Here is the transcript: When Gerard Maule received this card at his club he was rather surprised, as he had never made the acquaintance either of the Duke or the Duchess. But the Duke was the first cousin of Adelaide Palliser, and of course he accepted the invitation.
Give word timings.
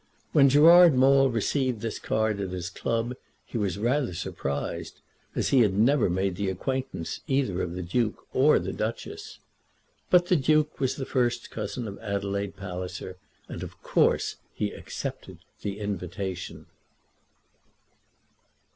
When 0.31 0.49
Gerard 0.49 0.95
Maule 0.95 1.29
received 1.29 1.81
this 1.81 1.99
card 1.99 2.39
at 2.41 2.49
his 2.49 2.71
club 2.71 3.13
he 3.45 3.55
was 3.59 3.77
rather 3.77 4.15
surprised, 4.15 4.99
as 5.35 5.49
he 5.49 5.59
had 5.59 5.75
never 5.75 6.09
made 6.09 6.37
the 6.37 6.49
acquaintance 6.49 7.19
either 7.27 7.61
of 7.61 7.73
the 7.75 7.83
Duke 7.83 8.17
or 8.33 8.57
the 8.57 8.73
Duchess. 8.73 9.37
But 10.09 10.25
the 10.25 10.35
Duke 10.37 10.79
was 10.79 10.95
the 10.95 11.05
first 11.05 11.51
cousin 11.51 11.87
of 11.87 11.99
Adelaide 11.99 12.55
Palliser, 12.57 13.17
and 13.47 13.61
of 13.61 13.83
course 13.83 14.37
he 14.55 14.71
accepted 14.71 15.37
the 15.61 15.77
invitation. 15.79 16.65